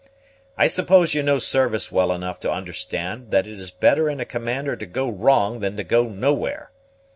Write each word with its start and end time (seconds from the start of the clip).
I 0.57 0.67
suppose 0.67 1.13
you 1.13 1.21
know 1.21 1.37
service 1.37 1.91
well 1.91 2.11
enough 2.11 2.39
to 2.39 2.51
understand 2.51 3.29
that 3.29 3.45
it 3.45 3.59
is 3.59 3.69
better 3.69 4.09
in 4.09 4.19
a 4.19 4.25
commander 4.25 4.75
to 4.75 4.85
go 4.87 5.07
wrong 5.07 5.59
than 5.59 5.77
to 5.77 5.83
go 5.83 6.07
nowhere. 6.09 6.71